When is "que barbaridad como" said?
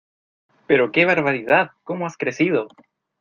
0.91-2.07